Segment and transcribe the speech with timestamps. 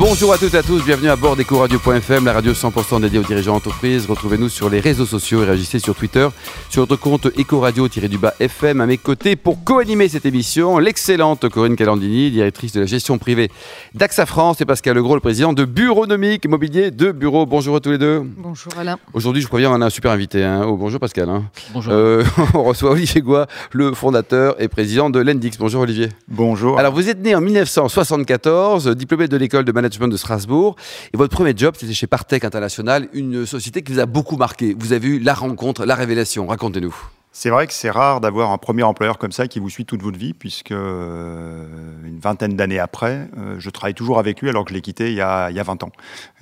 [0.00, 3.22] Bonjour à toutes et à tous, bienvenue à bord d'EcoRadio.fm, la radio 100% dédiée aux
[3.22, 4.06] dirigeants d'entreprise.
[4.06, 6.26] Retrouvez-nous sur les réseaux sociaux et réagissez sur Twitter,
[6.70, 10.78] sur notre compte Ecoradio-FM à mes côtés pour co-animer cette émission.
[10.78, 13.50] L'excellente Corinne Calandini, directrice de la gestion privée
[13.94, 17.44] d'AXA France et Pascal Legros, le président de Bureaunomique Mobilier de Bureau.
[17.44, 18.22] Bonjour à tous les deux.
[18.24, 18.98] Bonjour Alain.
[19.12, 20.42] Aujourd'hui, je crois bien, on a un super invité.
[20.42, 20.64] Hein.
[20.66, 21.28] Oh, bonjour Pascal.
[21.28, 21.44] hein.
[21.74, 21.92] Bonjour.
[21.92, 22.24] Euh,
[22.54, 25.58] on reçoit Olivier Goua, le fondateur et président de l'Endix.
[25.58, 26.08] Bonjour Olivier.
[26.26, 26.78] Bonjour.
[26.78, 30.76] Alors, vous êtes né en 1974, diplômé de l'école de management de Strasbourg,
[31.12, 34.74] et votre premier job, c'était chez Partech International, une société qui vous a beaucoup marqué.
[34.78, 36.46] Vous avez eu la rencontre, la révélation.
[36.46, 36.94] Racontez-nous.
[37.32, 40.02] c'est vrai que c'est rare d'avoir un premier employeur comme ça qui vous suit toute
[40.02, 41.64] votre vie, puisque euh,
[42.04, 45.10] une vingtaine d'années après, euh, je travaille toujours avec lui alors que je l'ai quitté
[45.10, 45.92] il y, a, il y a 20 ans.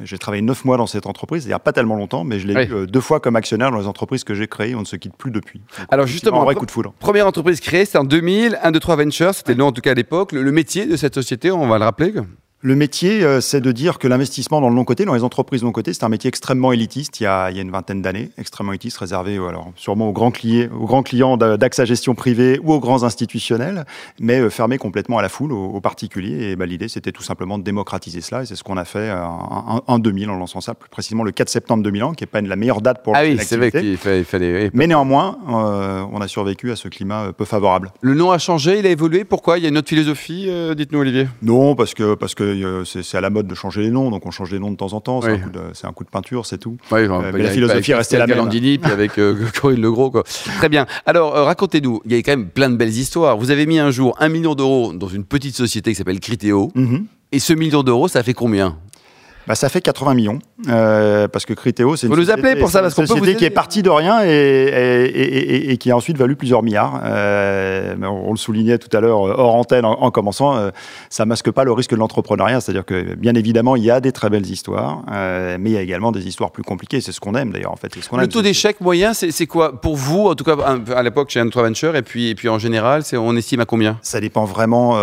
[0.02, 2.46] J'ai travaillé 9 mois dans cette entreprise, il n'y a pas tellement longtemps, mais je
[2.46, 2.65] l'ai Oui.
[2.69, 4.74] eu euh, deux fois comme actionnaire dans les entreprises que j'ai créées.
[4.74, 5.60] On ne se quitte plus depuis.
[5.79, 6.95] Donc, Alors, justement, un vrai pro- coup de foudre.
[6.99, 9.83] Première entreprise créée, c'était en 2000, 1, 2, 3 Ventures, c'était le nom en tout
[9.83, 10.33] cas à l'époque.
[10.33, 12.15] Le, le métier de cette société, on va le rappeler.
[12.60, 15.95] Le métier, euh, c'est de dire que l'investissement dans le non-côté, dans les entreprises non-cotées,
[15.95, 18.73] c'est un métier extrêmement élitiste il y a, il y a une vingtaine d'années, extrêmement
[18.73, 22.59] élitiste, réservé euh, alors, sûrement aux grands, clients, aux grands clients d'a- d'AXA Gestion Privée
[22.65, 23.84] ou aux grands institutionnels,
[24.18, 26.50] mais euh, fermé complètement à la foule, aux, aux particuliers.
[26.50, 29.09] Et bah, l'idée, c'était tout simplement de démocratiser cela, et c'est ce qu'on a fait
[29.12, 32.26] en, en- en 2000, en lançant ça plus précisément le 4 septembre 2001, qui n'est
[32.26, 34.65] pas la meilleure date pour Ah oui, c'est vrai qu'il fa- il fallait.
[34.65, 34.70] oui.
[34.74, 37.93] Mais néanmoins, euh, on a survécu à ce climat peu favorable.
[38.00, 39.22] Le nom a changé, il a évolué.
[39.22, 39.59] Pourquoi?
[39.59, 41.28] Il y a une autre philosophie, euh, dites-nous Olivier.
[41.43, 44.27] Non, parce que parce que euh, c'est à la mode de changer les noms, donc
[44.27, 45.21] on change les noms de temps en temps.
[45.21, 45.35] C'est Oui.
[45.37, 46.77] un, coup de- c'est un coup de peinture, c'est tout.
[46.90, 48.37] Ouais, mais la philosophie est restée la même.
[48.37, 50.10] Galandini, puis avec euh, Corinne Legros.
[50.10, 50.23] Quoi.
[50.59, 50.87] Très bien.
[51.07, 53.37] Alors, euh, racontez-nous, il y a quand même plein de belles histoires.
[53.38, 56.71] Vous avez mis un jour un million d'euros dans une petite société qui s'appelle Criteo.
[56.74, 57.07] Mhm.
[57.30, 58.79] Et ce million d'euros, ça fait combien?
[59.49, 62.68] Bah, ça fait 80 millions, euh, parce que Criteo, c'est une, Vous société- appelez pour
[62.71, 65.05] ça, parce c'est une qu'on peut vous société qui est partie de rien et, et-
[65.06, 67.00] et- et- et qui a ensuite valu plusieurs milliards.
[67.05, 70.71] Euh, on, on le soulignait tout à l'heure euh, hors antenne en, en commençant, euh,
[71.10, 74.12] ça masque pas le risque de l'entrepreneuriat, c'est-à-dire que bien évidemment il y a des
[74.12, 77.01] très belles histoires, euh, mais il y a également des histoires plus compliquées.
[77.01, 77.93] C'est ce qu'on aime d'ailleurs en fait.
[77.95, 78.28] ce Le aime.
[78.28, 80.56] taux d'échec moyen, c'est quoi Pour vous, en tout cas
[80.95, 83.99] à l'époque chez Antoine Venture, et puis, et puis en général, on estime à combien?
[84.03, 84.97] Ça dépend vraiment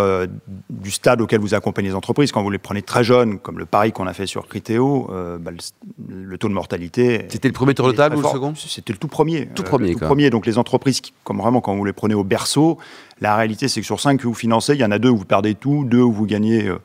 [0.70, 2.30] du stade auquel vous accompagnez les entreprises.
[2.30, 5.38] Quand vous les prenez très jeunes, comme le pari qu'on a fait sur Criteo, euh,
[5.38, 7.26] bah, le, le taux de mortalité.
[7.28, 9.46] C'était le premier tour de table ou le second C'était le tout premier.
[9.54, 10.08] Tout Euh, premier, le tout quoi.
[10.08, 10.30] premier.
[10.30, 12.78] Donc les entreprises, qui, comme vraiment quand vous les prenez au berceau,
[13.20, 15.16] la réalité c'est que sur 5 que vous financez, il y en a deux où
[15.16, 16.78] vous perdez tout, deux où vous gagnez euh,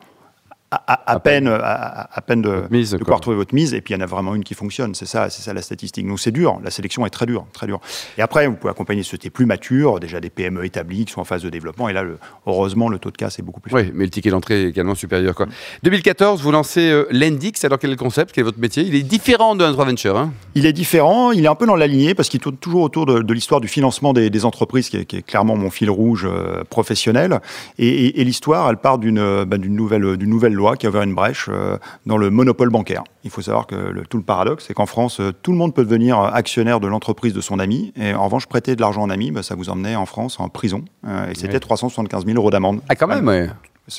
[0.72, 3.74] à, à- à peine, à, de, Votre mise, de pouvoir trouver votre mise.
[3.74, 4.94] Et puis il y en a vraiment une qui fonctionne.
[4.94, 6.06] C'est ça, c'est ça la statistique.
[6.06, 6.58] Donc c'est dur.
[6.64, 7.80] La sélection est très dure, très dure.
[8.18, 11.20] Et après, vous pouvez accompagner des sociétés plus matures, déjà des PME établies qui sont
[11.20, 11.88] en phase de développement.
[11.88, 13.72] Et là, le- heureusement, le taux de casse est beaucoup plus.
[13.74, 15.34] Oui, mais le ticket d'entrée est également supérieur.
[15.34, 15.46] Quoi.
[15.82, 17.64] 2014, vous lancez euh, l'Endix.
[17.64, 18.32] Alors, quel est le concept?
[18.32, 18.82] Quel est votre métier?
[18.84, 20.16] Il est différent de 1 Venture.
[20.16, 22.82] Hein Il est différent, il est un peu dans la lignée parce qu'il tourne toujours
[22.82, 25.70] autour de, de l'histoire du financement des, des entreprises, qui est, qui est clairement mon
[25.70, 27.40] fil rouge euh, professionnel.
[27.78, 30.86] Et, et- et l'histoire, elle part d'une euh, bah, d'une nouvelle, d'une nouvelle loi qui
[30.86, 33.04] a ouvert une brèche euh, dans le monopole bancaire.
[33.24, 35.74] Il faut savoir que le- tout le paradoxe, c'est qu'en France, euh, tout le monde
[35.74, 37.92] peut devenir euh, actionnaire de l'entreprise de son ami.
[37.96, 40.40] Et en revanche, prêter de l'argent à un ami, bah, ça vous emmenait en France
[40.40, 40.84] en prison.
[41.30, 41.60] Et c'était Ouais.
[41.60, 42.80] 375 000 euros d'amende.
[42.88, 43.50] Ah, quand même, ouais.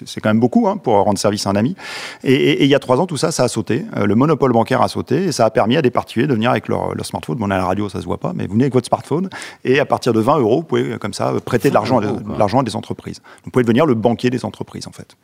[0.06, 1.76] C'est quand même beaucoup hein, pour rendre service à un ami.
[2.24, 3.86] Et, et- et il y a trois ans, tout ça, ça a sauté.
[3.98, 6.50] Euh, le monopole bancaire a sauté et ça a permis à des particuliers de venir
[6.52, 7.38] avec leur, leur smartphone.
[7.38, 8.88] Bon, on est à la radio, ça se voit pas, mais vous venez avec votre
[8.88, 9.30] smartphone
[9.64, 12.06] et à partir de 20 euros, vous pouvez euh, comme ça prêter de l'argent à,
[12.06, 12.34] euros, quoi.
[12.34, 13.22] de l'argent à des entreprises.
[13.44, 15.16] Vous pouvez devenir le banquier des entreprises, en fait.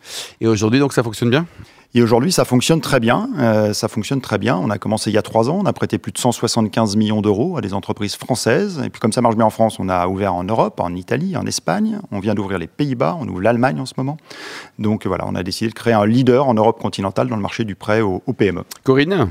[0.42, 1.46] Et aujourd'hui, donc, ça fonctionne bien?
[1.96, 3.30] Et aujourd'hui, ça fonctionne très bien.
[3.40, 4.56] Euh, ça fonctionne très bien.
[4.56, 5.58] On a commencé il y a trois ans.
[5.60, 8.80] On a prêté plus de 175 millions d'euros à des entreprises françaises.
[8.86, 11.36] Et puis, comme ça marche bien en France, on a ouvert en Europe, en Italie,
[11.36, 11.98] en Espagne.
[12.12, 13.18] On vient d'ouvrir les Pays-Bas.
[13.20, 14.18] On ouvre l'Allemagne en ce moment.
[14.78, 17.64] Donc voilà, on a décidé de créer un leader en Europe continentale dans le marché
[17.66, 18.66] du prêt aux, aux PME.
[18.84, 19.28] Corinne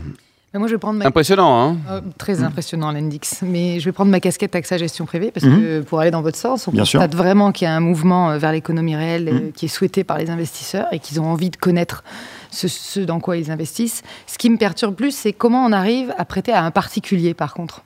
[0.52, 1.06] Mais moi, je vais prendre ma...
[1.06, 5.30] Impressionnant, hein Euh, très impressionnant l'Endix, mais je vais prendre ma casquette AXA Gestion Privée
[5.30, 6.98] parce que pour aller dans votre sens, on Bien sûr.
[6.98, 10.02] constate vraiment qu'il y a un mouvement euh, vers l'économie réelle euh, qui est souhaité
[10.02, 12.02] par les investisseurs et qu'ils ont envie de connaître
[12.50, 14.02] ce, dans quoi ils investissent.
[14.26, 17.54] Ce qui me perturbe plus, c'est comment on arrive à prêter à un particulier, par
[17.54, 17.82] contre.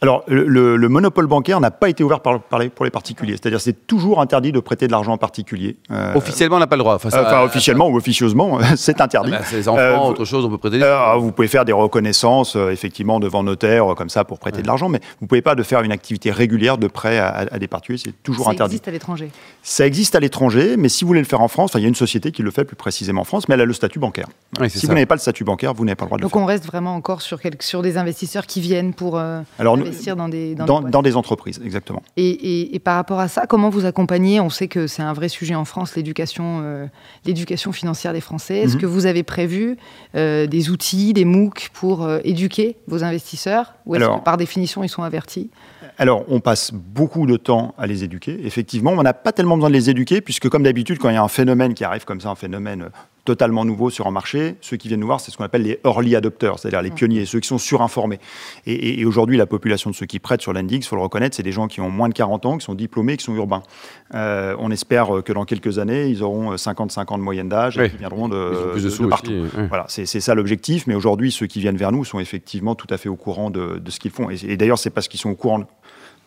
[0.00, 2.90] Alors, le, le- le monopole bancaire n'a pas été ouvert par- par les- pour les
[2.90, 3.32] particuliers.
[3.32, 5.76] C'est-à-dire, c'est toujours interdit de prêter de l'argent en particulier.
[5.90, 6.94] Euh, Officiellement, on n'a pas le droit.
[6.94, 9.32] Enfin, ça- enfin, officiellement ou officieusement, c'est interdit.
[9.34, 10.78] Ah c'est les enfants, Euh, autre chose, on peut prêter.
[10.78, 14.62] des- Euh, vous pouvez faire des reconnaissances, euh, effectivement, devant notaire, comme ça, pour prêter
[14.62, 17.28] de l'argent, mais vous ne pouvez pas de faire une activité régulière de prêt à,
[17.28, 18.74] à- à des particuliers, c'est toujours Ça interdit.
[18.76, 19.30] existe à l'étranger.
[19.62, 21.88] Ça existe à l'étranger, mais si vous voulez le faire en France, il y a
[21.88, 24.26] une société qui le fait plus précisément en France, mais elle a le statut bancaire.
[24.68, 24.86] Si ça.
[24.86, 26.42] vous n'avez pas le statut bancaire, vous n'avez pas le droit de Donc le faire.
[26.42, 27.38] on reste vraiment encore sur,
[27.82, 29.76] des investisseurs qui viennent pour euh, Alors,
[30.16, 30.92] dans des, dans des Dans, boîtes.
[30.92, 32.02] dans des entreprises, exactement.
[32.16, 35.12] Et, et- et par rapport à ça, comment vous accompagnez On sait que c'est un
[35.12, 36.86] vrai sujet en France, l'éducation, euh,
[37.24, 38.58] l'éducation financière des Français.
[38.58, 38.80] Est-ce Mhm.
[38.80, 39.76] que vous avez prévu
[40.14, 44.36] euh, des outils, des MOOC pour euh, éduquer vos investisseurs Ou est-ce Alors- que par
[44.36, 45.50] définition, ils sont avertis?
[46.00, 48.38] Alors, on passe beaucoup de temps à les éduquer.
[48.46, 51.16] Effectivement, on n'a pas tellement besoin de les éduquer, puisque comme d'habitude, quand il y
[51.18, 52.90] a un phénomène qui arrive comme ça, un phénomène
[53.28, 55.78] totalement nouveau sur un marché, ceux qui viennent nous voir, c'est ce qu'on appelle les
[55.84, 58.20] early adopters, c'est-à-dire les pionniers, ceux qui sont surinformés.
[58.64, 61.42] Et, aujourd'hui, la population de ceux qui prêtent sur l'Index, il faut le reconnaître, c'est
[61.42, 63.62] des gens qui ont moins de 40 ans, qui sont diplômés, qui sont urbains.
[64.14, 67.90] Euh, on espère que dans quelques années, ils auront 55 ans de moyenne d'âge et
[67.90, 69.44] qu'ils viendront de, partout.
[69.68, 70.86] Voilà, c'est ça l'objectif.
[70.86, 73.78] Mais aujourd'hui, ceux qui viennent vers nous sont effectivement tout à fait au courant de,
[73.88, 74.30] ce qu'ils font.
[74.30, 75.66] Et, et d'ailleurs, c'est parce qu'ils sont au courant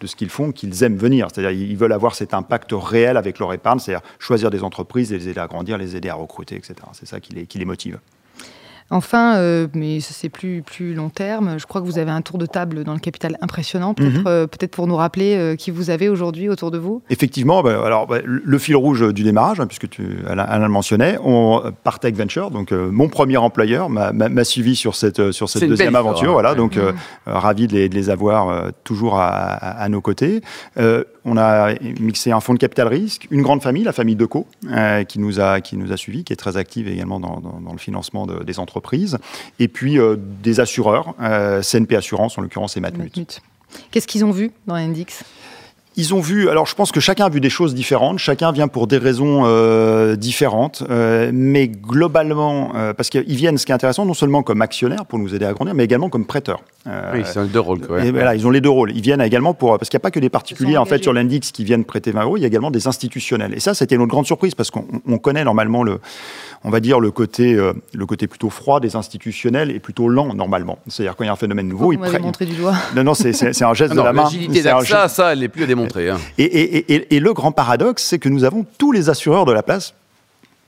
[0.01, 1.27] de ce qu'ils font qu'ils aiment venir.
[1.31, 5.29] C'est-à-dire ils veulent avoir cet impact réel avec leur épargne, c'est-à-dire choisir des entreprises, les
[5.29, 6.75] aider à grandir, les aider à recruter, etc.
[6.93, 7.99] C'est ça qui les, qui les motive.
[8.91, 12.21] Enfin, euh, mais ça c'est plus, plus long terme, je crois que vous avez un
[12.21, 13.93] tour de table dans le capital impressionnant.
[13.93, 14.27] Peut-être mhm.
[14.27, 17.81] euh, peut pour nous rappeler euh, qui vous avez aujourd'hui autour de vous Effectivement, bah,
[17.85, 22.15] alors, bah, le fil rouge du démarrage, hein, puisque tu, Alain, le mentionnait, on, Partech
[22.15, 26.33] Venture, donc mon premier employeur, m'a suivi sur cette, sur cette deuxième aventure.
[26.33, 26.93] Voilà, donc mhm.
[27.25, 30.41] ravi de les, avoir toujours à, à, nos côtés
[31.25, 35.03] on a mixé un fonds de capital risque, une grande famille, la famille Deco, euh,
[35.03, 39.17] qui, nous a, qui suivis, qui est très active également dans, le financement des entreprises,
[39.59, 43.41] et puis euh, des assureurs, euh, CNP Assurance en l'occurrence et Matmut.
[43.91, 45.23] Qu'est-ce qu'ils ont vu dans l'index
[45.97, 48.69] ils ont vu, alors je pense que chacun a vu des choses différentes, chacun vient
[48.69, 53.75] pour des raisons euh, différentes, euh, mais globalement, euh, parce qu'ils viennent, ce qui est
[53.75, 56.61] intéressant, non seulement comme actionnaires pour nous aider à grandir, mais également comme prêteurs.
[56.85, 57.81] oui, c'est les deux rôles.
[57.81, 58.05] Quoi.
[58.05, 58.91] Et voilà, ils ont les deux rôles.
[58.91, 61.11] Ils viennent également pour, parce qu'il n'y a pas que des particuliers en fait sur
[61.11, 63.53] l'index qui viennent prêter 20 euros, il y a également des institutionnels.
[63.53, 65.99] Et ça, c'était notre grande surprise parce qu'on connaît normalement le,
[66.63, 70.79] on va dire le côté, le côté plutôt froid des institutionnels et plutôt lent normalement.
[70.87, 72.21] C'est-à-dire quand il y a un phénomène nouveau, ils prêtent.
[72.21, 72.75] montrer du doigt.
[72.95, 74.23] Non, non, c'est un geste de la main.
[74.23, 75.81] L'agilité ça, ça, elle n'est plus à démontrer.
[75.97, 76.17] Hein.
[76.37, 79.93] Et, le grand paradoxe, c'est que nous avons tous les assureurs de la place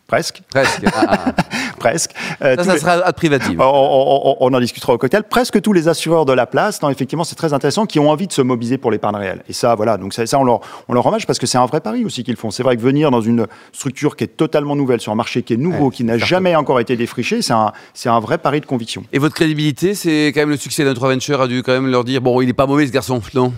[0.07, 0.41] Presque.
[0.49, 0.83] Presque.
[0.85, 1.43] Ah, ah, ah.
[1.79, 2.11] Presque.
[2.41, 3.59] Euh, ça, ça sera à privative.
[3.59, 5.23] On, en discutera au cocktail.
[5.23, 8.27] Presque tous les assureurs de la place, non, effectivement, c'est très intéressant, qui ont envie
[8.27, 9.43] de se mobiliser pour l'épargne réelle.
[9.47, 9.97] Et ça, voilà.
[9.97, 12.23] Donc ça, ça on, leur, on leur hommage parce que c'est un vrai pari aussi
[12.23, 12.51] qu'ils font.
[12.51, 15.53] C'est vrai que venir dans une structure qui est totalement nouvelle, sur un marché qui
[15.53, 17.71] est nouveau, qui n'a jamais encore été défriché, c'est un,
[18.05, 19.03] un vrai pari de conviction.
[19.13, 22.03] Et votre crédibilité, c'est quand même le succès d'un venture a dû quand même leur
[22.03, 23.53] dire bon, il n'est pas mauvais ce garçon, non?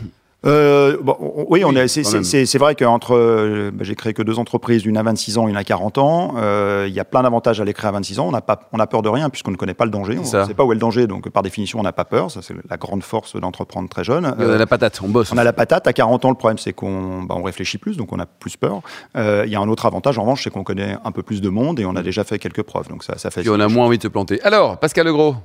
[0.45, 1.18] Euh, bon,
[1.50, 5.03] oui, on est, c'est, vrai qu'entre, euh, bah, j'ai créé que deux entreprises, une à
[5.03, 6.36] 26 ans, une à 40 ans.
[6.38, 8.27] Euh, il y a plein d'avantages à les créer à 26 ans.
[8.27, 10.18] On n'a pas, on a peur de rien puisqu'on ne connaît pas le danger.
[10.18, 12.30] On ne sait pas où est le danger, donc par définition, on n'a pas peur.
[12.30, 14.36] Ça, c'est la grande force d'entreprendre très jeune.
[14.38, 15.31] on a la patate, on bosse.
[15.31, 15.88] On a la patate.
[15.88, 18.57] À 40 ans, le problème, c'est qu'on, bah, on réfléchit plus, donc on a plus
[18.57, 18.81] peur.
[19.15, 21.50] Il y a un autre avantage, en revanche, c'est qu'on connaît un peu plus de
[21.50, 22.88] monde et on a déjà fait quelques preuves.
[22.88, 23.45] Donc ça, ça fait.
[23.45, 24.42] Et on a moins envie de se planter.
[24.44, 25.36] Alors, Pascal Legros.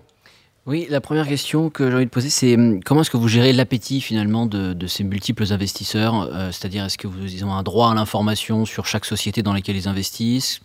[0.67, 3.29] Oui, la première question que j'ai envie de poser, c'est hum, comment est-ce que vous
[3.29, 6.29] gérez l'appétit finalement de, ces multiples investisseurs?
[6.33, 9.77] Euh, C'est-à-dire, est-ce que vous ont un droit à l'information sur chaque société dans laquelle
[9.77, 10.61] ils investissent?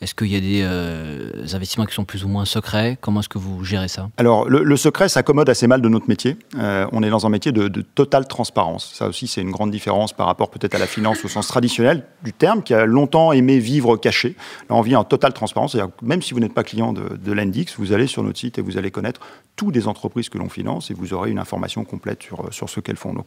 [0.00, 2.96] Est-ce qu'il y a des euh, investissements qui sont plus ou moins secrets?
[3.02, 4.08] Comment est-ce que vous gérez ça?
[4.16, 6.38] Alors, le, secret s'accommode assez mal de notre métier.
[6.56, 8.94] Euh, on est dans un métier de, totale transparence.
[8.94, 12.04] Ça aussi, c'est une grande différence par rapport peut-être à la finance au sens traditionnel
[12.22, 14.36] du terme, qui a longtemps aimé vivre caché.
[14.70, 15.72] Là, on vit en totale transparence.
[15.72, 18.62] C'est-à-dire même si vous n'êtes pas client de, de vous allez sur notre site et
[18.62, 19.20] vous allez connaître
[19.56, 22.80] toutes des entreprises que l'on finance et vous aurez une information complète sur, sur ce
[22.80, 23.12] qu'elles font.
[23.12, 23.26] Donc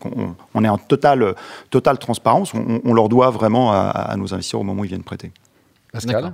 [0.56, 1.36] on, est en totale,
[1.70, 5.31] totale transparence, on, leur doit vraiment à nos investisseurs au moment où ils viennent prêter.
[5.94, 6.34] Pascal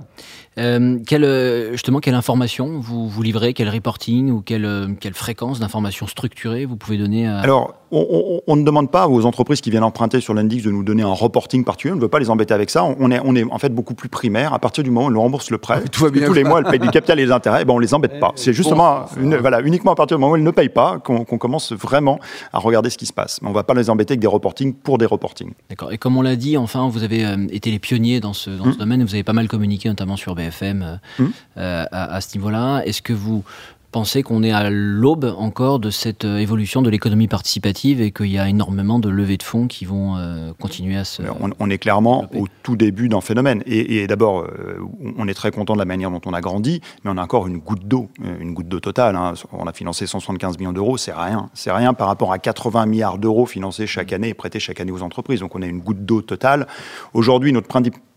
[0.58, 5.14] euh, quelle, euh, justement, quelle information vous, vous livrez Quel reporting ou quelle, euh, quelle
[5.14, 9.84] fréquence d'informations structurées vous pouvez donner Alors, on, ne demande pas aux entreprises qui viennent
[9.84, 11.92] emprunter sur l'index de nous donner un reporting particulier.
[11.92, 12.84] On ne veut pas les embêter avec ça.
[12.84, 14.52] On est, on est en fait beaucoup plus primaire.
[14.52, 16.90] À partir du moment où on rembourse le prêt, tous les mois, elles payent du
[16.90, 18.32] capital et des intérêts, ben on les embête pas.
[18.34, 19.06] C'est justement,
[19.40, 22.18] voilà, uniquement à partir du moment où elles ne payent pas qu'on commence vraiment
[22.52, 23.40] à regarder ce qui se passe.
[23.40, 25.52] Mais on ne va pas les embêter avec des reportings pour des reportings.
[25.68, 25.92] D'accord.
[25.92, 28.70] Et comme on l'a dit, enfin, vous avez été les pionniers dans ce, dans ce
[28.70, 28.76] mmh.
[28.76, 29.04] domaine.
[29.04, 31.28] Vous avez pas mal communiqué, notamment sur BFM, euh, mmh.
[31.58, 32.82] euh, à, à, ce niveau-là.
[32.86, 33.44] Est-ce que vous
[33.90, 38.30] pensez qu'on est à l'aube encore de cette euh, évolution de l'économie participative et qu'il
[38.30, 40.16] y a énormément de levées de fonds qui vont
[40.60, 41.22] continuer à se.
[41.58, 43.64] On, est clairement au tout début d'un phénomène.
[43.66, 44.46] Et, d'abord,
[45.18, 47.48] on est très content de la manière dont on a grandi, mais on a encore
[47.48, 48.08] une goutte d'eau,
[48.40, 49.16] une goutte d'eau totale.
[49.16, 49.34] Hein.
[49.52, 51.50] On a financé 175 millions d'euros, c'est rien.
[51.54, 54.92] C'est rien par rapport à 80 milliards d'euros financés chaque année et prêtés chaque année
[54.92, 55.40] aux entreprises.
[55.40, 56.68] Donc on a une goutte d'eau totale.
[57.12, 57.68] Aujourd'hui, notre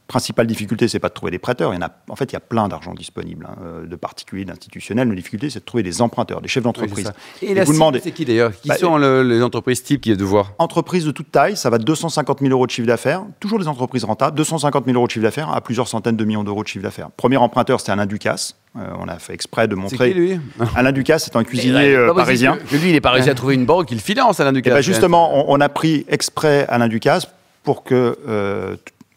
[0.07, 1.73] principale difficulté, c'est pas de trouver des prêteurs.
[1.73, 3.95] Il y en a, en fait, il y a plein d'argent disponible, hein, euh, de
[3.95, 5.07] particuliers, d'institutionnels.
[5.07, 7.11] La difficulté, c'est de trouver des emprunteurs, des chefs d'entreprise.
[7.41, 8.51] et, la vous demandez, c'est qui d'ailleurs?
[8.51, 10.53] Qui bah, sont les entreprises types qui est de voir?
[10.59, 13.67] Entreprises de toute taille, ça va de 250 000 euros de chiffre d'affaires, toujours des
[13.67, 16.67] entreprises rentables, 250 000 euros de chiffre d'affaires à plusieurs centaines de millions d'euros de
[16.67, 17.09] chiffre d'affaires.
[17.11, 18.55] Premier emprunteur, c'était Alain Ducasse.
[18.75, 20.13] Euh, on a fait exprès de montrer.
[20.13, 20.39] Qui, lui?
[20.75, 22.57] Alain Ducasse, c'est un cuisinier euh, parisien.
[22.71, 24.73] lui, il est pas réussi à trouver une banque, il finance Alain Ducasse.
[24.73, 27.27] Ben justement, on, a pris exprès Alain Ducasse
[27.63, 28.17] pour que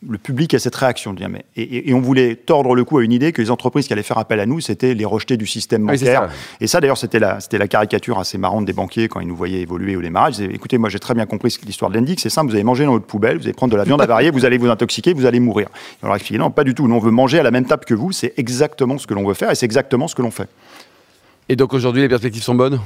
[0.09, 1.13] le public a cette réaction.
[1.13, 3.87] De dire, mais, et, on voulait tordre le coup à une idée que les entreprises
[3.87, 6.29] qui allaient faire appel à nous, c'était les rejeter du système bancaire.
[6.61, 9.37] et ça, d'ailleurs, c'était la, c'était la caricature assez marrante des banquiers quand ils nous
[9.37, 10.35] voyaient évoluer au démarrage.
[10.39, 12.65] Ils disaient, écoutez, moi j'ai très bien compris l'histoire de l'Indic, c'est simple, vous allez
[12.65, 15.13] manger dans votre poubelle, vous allez prendre de la viande avariée, vous allez vous intoxiquer,
[15.13, 15.69] vous allez mourir.
[15.69, 17.51] Et on leur a expliqué, non, pas du tout, nous on veut manger à la
[17.51, 20.15] même table que vous, c'est exactement ce que l'on veut faire et c'est exactement ce
[20.15, 20.49] que l'on fait.
[21.49, 22.81] Et donc aujourd'hui, les perspectives sont bonnes?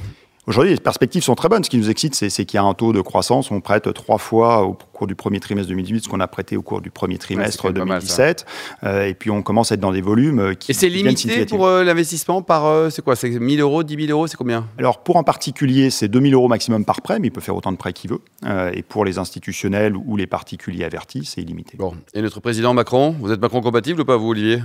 [0.47, 1.63] Aujourd'hui, les perspectives sont très bonnes.
[1.63, 3.51] Ce qui nous excite, c'est qu'il y a un taux de croissance.
[3.51, 6.63] On prête trois fois au cours du premier trimestre 2018 ce qu'on a prêté au
[6.63, 8.45] cours du premier trimestre 2017.
[8.83, 10.71] Euh, et puis, on commence à être dans des volumes euh, qui.
[10.71, 12.91] Et c'est limité pour euh, l'investissement par.
[12.91, 13.15] c'est quoi?
[13.15, 14.67] C'est 1000 euros, 10 000 euros C'est combien?
[14.79, 17.71] Alors, pour un particulier, c'est 2000 euros maximum par prêt, mais il peut faire autant
[17.71, 18.21] de prêts qu'il veut.
[18.73, 21.77] et pour les institutionnels ou les particuliers avertis, c'est illimité.
[21.77, 21.93] Bon.
[22.15, 24.61] Et notre président Macron, vous êtes Macron compatible ou pas, vous, Olivier?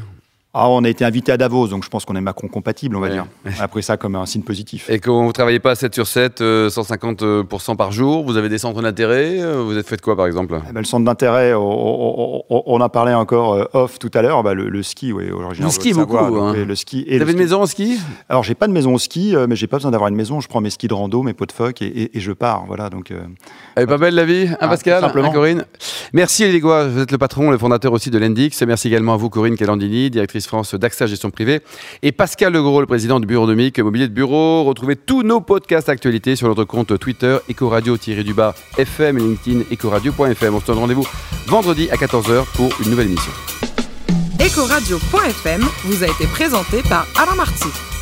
[0.59, 3.01] Ah, on a été invité à Davos, donc je pense qu'on est Macron compatible, on
[3.01, 3.27] va dire.
[3.45, 4.89] On a pris ça comme un signe positif.
[4.89, 8.49] Et quand vous ne travaillez pas 7 sur 7, 150% euh, par jour, vous avez
[8.49, 10.59] des centres d'intérêt euh, Vous êtes fait de quoi, par exemple?
[10.67, 14.55] Eh ben, Le centre d'intérêt, on, a parlé encore euh, off tout à l'heure, bah,
[14.55, 16.17] le, ski, oui, Le ski, beaucoup.
[16.17, 16.55] Hein.
[16.55, 17.99] le ski et vous avez une maison au ski?
[18.31, 20.41] Alors, j'ai pas de maison au ski, mais j'ai pas besoin d'avoir une maison.
[20.41, 22.65] Je prends mes skis de rando, mes pots de phoque et, je pars.
[22.67, 23.13] Voilà, donc.
[23.75, 25.67] Elle est pas belle la vie, hein, Pascal hein, Corinne?
[26.15, 28.63] Merci Olivier vous êtes le patron, le fondateur aussi de l'Endix.
[28.67, 31.61] Merci également à vous Corinne Calandini, directrice France d'AXA Gestion Privée.
[32.03, 34.65] Et Pascal Legros, le président du bureau de MIC, Mobilier de Bureau.
[34.65, 40.55] Retrouvez tous nos podcasts actualités sur notre compte Twitter, Ecoradio-du-bas FM, LinkedIn, Ecoradio.fm.
[40.55, 41.07] On se donne rendez-vous
[41.47, 43.33] vendredi à 14h pour une nouvelle émission.
[44.41, 47.96] Ecoradio.fm vous a été présenté par Alain Marty.